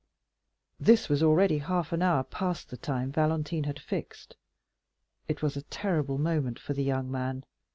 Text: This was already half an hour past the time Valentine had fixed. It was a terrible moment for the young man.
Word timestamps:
This 0.79 1.09
was 1.09 1.21
already 1.21 1.59
half 1.59 1.93
an 1.93 2.01
hour 2.01 2.23
past 2.23 2.71
the 2.71 2.75
time 2.77 3.11
Valentine 3.11 3.65
had 3.65 3.79
fixed. 3.79 4.35
It 5.27 5.43
was 5.43 5.55
a 5.55 5.61
terrible 5.61 6.17
moment 6.17 6.57
for 6.57 6.73
the 6.73 6.83
young 6.83 7.11
man. 7.11 7.43